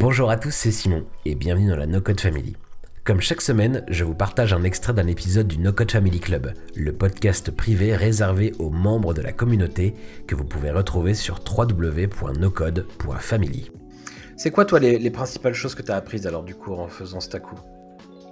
Bonjour 0.00 0.30
à 0.30 0.36
tous, 0.36 0.52
c'est 0.52 0.70
Simon 0.70 1.04
et 1.24 1.34
bienvenue 1.34 1.70
dans 1.70 1.76
la 1.76 1.88
No 1.88 2.00
Code 2.00 2.20
Family. 2.20 2.54
Comme 3.02 3.20
chaque 3.20 3.40
semaine, 3.40 3.84
je 3.88 4.04
vous 4.04 4.14
partage 4.14 4.52
un 4.52 4.62
extrait 4.62 4.92
d'un 4.92 5.08
épisode 5.08 5.48
du 5.48 5.58
No 5.58 5.72
Code 5.72 5.90
Family 5.90 6.20
Club, 6.20 6.52
le 6.76 6.92
podcast 6.92 7.50
privé 7.50 7.96
réservé 7.96 8.52
aux 8.60 8.70
membres 8.70 9.12
de 9.12 9.20
la 9.20 9.32
communauté 9.32 9.94
que 10.28 10.36
vous 10.36 10.44
pouvez 10.44 10.70
retrouver 10.70 11.14
sur 11.14 11.40
www.nocode.family. 11.44 13.72
C'est 14.36 14.52
quoi 14.52 14.64
toi 14.64 14.78
les, 14.78 15.10
principales 15.10 15.54
choses 15.54 15.74
que 15.74 15.82
tu 15.82 15.90
as 15.90 15.96
apprises 15.96 16.28
alors 16.28 16.44
du 16.44 16.54
cours 16.54 16.78
en 16.78 16.86
faisant 16.86 17.18
Staku 17.18 17.56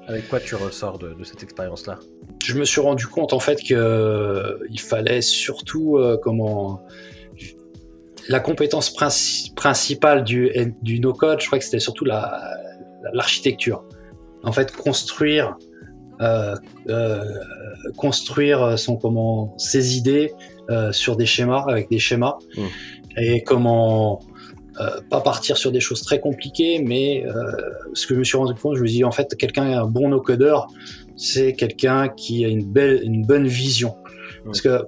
Avec 0.06 0.28
quoi 0.28 0.38
tu 0.38 0.54
ressors 0.54 1.00
de, 1.00 1.16
cette 1.24 1.42
expérience-là? 1.42 1.98
Je 2.44 2.56
me 2.56 2.64
suis 2.64 2.80
rendu 2.80 3.08
compte 3.08 3.32
en 3.32 3.40
fait 3.40 3.56
qu'il 3.56 3.74
euh, 3.74 4.56
fallait 4.78 5.20
surtout 5.20 5.96
euh, 5.96 6.16
comment 6.22 6.86
la 8.28 8.40
compétence 8.40 8.92
principale 9.54 10.24
du, 10.24 10.50
du 10.82 11.00
no-code, 11.00 11.40
je 11.40 11.46
crois 11.46 11.58
que 11.58 11.64
c'était 11.64 11.78
surtout 11.78 12.04
l'architecture. 13.12 13.84
en 14.42 14.52
fait, 14.52 14.72
construire, 14.72 15.56
euh, 16.20 16.54
euh, 16.88 17.24
construire 17.96 18.78
son, 18.78 18.96
comment, 18.96 19.54
ses 19.58 19.96
idées 19.96 20.32
euh, 20.70 20.92
sur 20.92 21.16
des 21.16 21.26
schémas, 21.26 21.64
avec 21.68 21.90
des 21.90 21.98
schémas, 21.98 22.38
mmh. 22.56 22.62
et 23.18 23.42
comment 23.42 24.20
pas 25.08 25.22
partir 25.22 25.56
sur 25.56 25.72
des 25.72 25.80
choses 25.80 26.02
très 26.02 26.20
compliquées, 26.20 26.82
mais 26.84 27.24
ce 27.94 28.06
que 28.06 28.12
je 28.12 28.18
me 28.18 28.24
suis 28.24 28.36
rendu 28.36 28.52
compte, 28.60 28.76
je 28.76 28.82
me 28.82 28.86
dis 28.86 29.04
en 29.04 29.10
fait, 29.10 29.34
quelqu'un, 29.34 29.62
un 29.62 29.86
bon 29.86 30.10
no-codeur, 30.10 30.66
c'est 31.16 31.54
quelqu'un 31.54 32.10
qui 32.10 32.44
a 32.44 32.48
une 32.48 32.70
belle, 32.70 33.00
une 33.02 33.24
bonne 33.24 33.46
vision. 33.46 33.96
Parce 34.44 34.60
que 34.60 34.82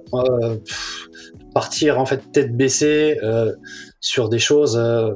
partir 1.53 1.99
en 1.99 2.05
fait 2.05 2.31
tête 2.31 2.55
baissée 2.55 3.19
euh, 3.23 3.53
sur 3.99 4.29
des 4.29 4.39
choses, 4.39 4.77
euh, 4.77 5.11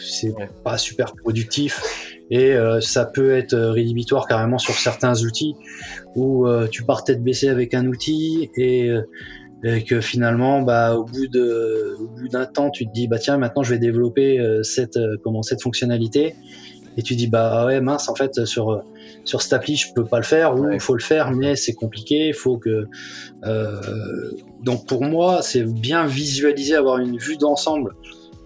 c'est 0.00 0.34
pas 0.64 0.78
super 0.78 1.14
productif. 1.14 1.80
Et 2.30 2.52
euh, 2.54 2.80
ça 2.80 3.04
peut 3.04 3.36
être 3.36 3.56
rédhibitoire 3.56 4.26
carrément 4.26 4.58
sur 4.58 4.74
certains 4.74 5.22
outils 5.22 5.54
où 6.16 6.46
tu 6.70 6.82
pars 6.82 7.04
tête 7.04 7.22
baissée 7.22 7.48
avec 7.48 7.74
un 7.74 7.86
outil 7.86 8.50
et, 8.56 8.90
que 9.88 10.00
finalement 10.00 10.62
bah 10.62 10.94
au 10.94 11.04
bout 11.04 11.26
de 11.26 11.96
au 11.98 12.06
bout 12.06 12.28
d'un 12.28 12.46
temps 12.46 12.70
tu 12.70 12.86
te 12.86 12.92
dis 12.92 13.08
bah 13.08 13.18
tiens 13.18 13.36
maintenant 13.36 13.64
je 13.64 13.70
vais 13.70 13.80
développer 13.80 14.38
cette 14.62 14.98
comment 15.22 15.42
cette 15.42 15.62
fonctionnalité. 15.62 16.34
Et 16.96 17.02
tu 17.02 17.14
dis 17.14 17.26
bah 17.26 17.66
ouais 17.66 17.80
mince 17.80 18.08
en 18.08 18.14
fait 18.14 18.44
sur 18.44 18.82
sur 19.24 19.42
cette 19.42 19.52
appli 19.52 19.76
je 19.76 19.92
peux 19.94 20.04
pas 20.04 20.18
le 20.18 20.24
faire. 20.24 20.54
Ou 20.54 20.70
il 20.70 20.80
faut 20.80 20.94
le 20.94 21.02
faire 21.02 21.30
mais 21.32 21.56
c'est 21.56 21.74
compliqué. 21.74 22.28
Il 22.28 22.34
faut 22.34 22.58
que 22.58 22.86
euh, 23.44 23.80
donc 24.62 24.86
pour 24.86 25.02
moi 25.02 25.42
c'est 25.42 25.64
bien 25.64 26.06
visualiser 26.06 26.74
avoir 26.74 26.98
une 26.98 27.18
vue 27.18 27.36
d'ensemble. 27.36 27.94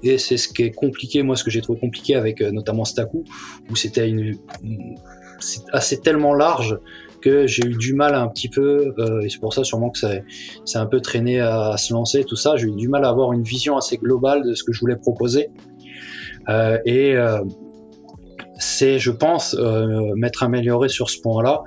Et 0.03 0.17
c'est 0.17 0.39
ce 0.39 0.49
qui 0.49 0.63
est 0.63 0.71
compliqué 0.71 1.23
moi 1.23 1.37
ce 1.37 1.45
que 1.45 1.51
j'ai 1.51 1.61
trouvé 1.61 1.79
compliqué 1.79 2.15
avec 2.15 2.41
euh, 2.41 2.51
notamment 2.51 2.85
Staku 2.85 3.25
où 3.71 3.77
c'était 3.77 4.09
une, 4.09 4.35
c'est 5.41 5.63
assez 5.73 6.01
tellement 6.01 6.35
large 6.35 6.79
que 7.21 7.47
j'ai 7.47 7.67
eu 7.67 7.77
du 7.77 7.95
mal 7.95 8.15
un 8.15 8.29
petit 8.29 8.49
peu, 8.49 8.95
euh, 8.99 9.21
et 9.21 9.29
c'est 9.29 9.39
pour 9.39 9.53
ça 9.53 9.65
sûrement 9.65 9.91
que 9.91 9.99
c'est 9.99 10.79
un 10.79 10.87
peu 10.87 11.01
traîné 11.01 11.41
à, 11.41 11.77
se 11.77 11.93
lancer, 11.93 12.25
tout 12.25 12.37
ça, 12.37 12.57
j'ai 12.57 12.67
eu 12.67 12.75
du 12.75 12.89
mal 12.89 13.05
à 13.05 13.09
avoir 13.09 13.33
une 13.33 13.43
vision 13.43 13.77
assez 13.77 13.99
globale 13.99 14.43
de 14.43 14.55
ce 14.55 14.65
que 14.65 14.73
je 14.73 14.81
voulais 14.81 14.97
proposer. 14.97 15.51
Euh, 16.49 16.79
et, 16.85 17.15
euh, 17.15 17.41
c'est, 18.61 18.99
je 18.99 19.11
pense, 19.11 19.57
euh, 19.59 20.15
m'être 20.15 20.43
amélioré 20.43 20.89
sur 20.89 21.11
ce 21.11 21.21
point-là. 21.21 21.63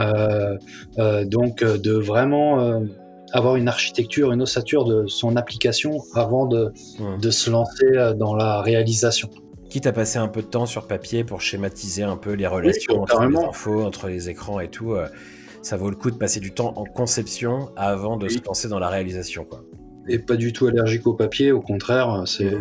Euh, 0.00 0.56
euh, 0.98 1.24
donc, 1.24 1.62
de 1.62 1.92
vraiment 1.92 2.82
avoir 3.32 3.56
une 3.56 3.68
architecture, 3.68 4.32
une 4.32 4.42
ossature 4.42 4.84
de 4.84 5.06
son 5.06 5.36
application 5.36 5.98
avant 6.14 6.46
de, 6.46 6.72
de 7.20 7.30
se 7.30 7.50
lancer 7.50 8.14
dans 8.16 8.34
la 8.34 8.60
réalisation. 8.60 9.30
Quitte 9.68 9.86
à 9.86 9.92
passer 9.92 10.18
un 10.18 10.26
peu 10.26 10.42
de 10.42 10.48
temps 10.48 10.66
sur 10.66 10.88
papier 10.88 11.22
pour 11.22 11.40
schématiser 11.40 12.02
un 12.02 12.16
peu 12.16 12.32
les 12.32 12.46
relations 12.46 13.02
entre 13.02 13.24
les 13.24 13.36
infos, 13.36 13.82
entre 13.84 14.08
les 14.08 14.28
écrans 14.28 14.58
et 14.58 14.68
tout, 14.68 14.96
ça 15.62 15.76
vaut 15.76 15.90
le 15.90 15.96
coup 15.96 16.10
de 16.10 16.16
passer 16.16 16.40
du 16.40 16.52
temps 16.52 16.72
en 16.76 16.84
conception 16.84 17.68
avant 17.76 18.16
de 18.16 18.28
se 18.28 18.38
lancer 18.44 18.68
dans 18.68 18.80
la 18.80 18.88
réalisation. 18.88 19.44
Quoi 19.44 19.62
et 20.08 20.18
pas 20.18 20.36
du 20.36 20.52
tout 20.52 20.66
allergique 20.66 21.06
au 21.06 21.14
papier, 21.14 21.52
au 21.52 21.60
contraire, 21.60 22.24
c'est, 22.26 22.56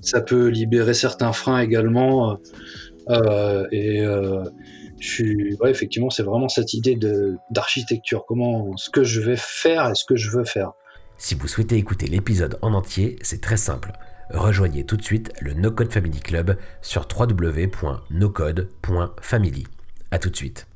ça 0.00 0.20
peut 0.20 0.46
libérer 0.46 0.94
certains 0.94 1.32
freins 1.32 1.60
également. 1.60 2.32
Euh, 2.32 2.34
et 3.08 4.00
euh, 4.00 4.42
je 4.98 5.08
suis, 5.08 5.54
ouais, 5.56 5.70
effectivement, 5.70 6.08
c'est 6.10 6.22
vraiment 6.22 6.48
cette 6.48 6.74
idée 6.74 6.98
d'architecture, 7.50 8.24
comment, 8.26 8.76
ce 8.76 8.90
que 8.90 9.02
je 9.04 9.20
vais 9.20 9.36
faire 9.36 9.90
et 9.90 9.94
ce 9.94 10.04
que 10.04 10.16
je 10.16 10.30
veux 10.30 10.44
faire. 10.44 10.72
Si 11.18 11.34
vous 11.34 11.48
souhaitez 11.48 11.76
écouter 11.76 12.06
l'épisode 12.06 12.58
en 12.62 12.72
entier, 12.74 13.16
c'est 13.22 13.40
très 13.40 13.56
simple. 13.56 13.92
Rejoignez 14.30 14.84
tout 14.84 14.96
de 14.96 15.02
suite 15.02 15.32
le 15.40 15.54
No 15.54 15.70
Code 15.70 15.92
Family 15.92 16.20
Club 16.20 16.58
sur 16.82 17.06
www.nocode.family. 17.08 19.64
A 20.10 20.18
tout 20.18 20.30
de 20.30 20.36
suite. 20.36 20.66